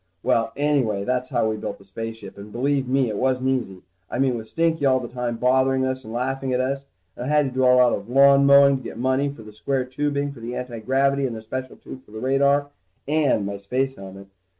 Well, 0.23 0.51
anyway, 0.57 1.03
that's 1.03 1.29
how 1.29 1.47
we 1.47 1.57
built 1.57 1.77
the 1.77 1.85
spaceship, 1.85 2.35
and 2.35 2.51
believe 2.51 2.87
me, 2.87 3.07
it 3.07 3.17
wasn't 3.17 3.49
easy. 3.49 3.83
I 4.09 4.17
mean 4.17 4.35
with 4.35 4.47
Stinky 4.47 4.83
all 4.83 4.99
the 4.99 5.07
time 5.07 5.37
bothering 5.37 5.85
us 5.85 6.03
and 6.03 6.11
laughing 6.11 6.51
at 6.53 6.59
us. 6.59 6.85
And 7.15 7.25
I 7.25 7.27
had 7.27 7.45
to 7.45 7.51
do 7.51 7.63
a 7.63 7.67
lot 7.77 7.93
of 7.93 8.09
lawn 8.09 8.47
mowing 8.47 8.77
to 8.77 8.83
get 8.83 8.97
money 8.97 9.29
for 9.29 9.43
the 9.43 9.53
square 9.53 9.85
tubing 9.85 10.31
for 10.31 10.39
the 10.39 10.55
antigravity 10.55 11.27
and 11.27 11.35
the 11.35 11.41
special 11.43 11.75
tube 11.75 12.03
for 12.03 12.09
the 12.13 12.19
radar, 12.19 12.71
and 13.07 13.45
my 13.45 13.57
space 13.59 13.93
helmet. 13.95 14.25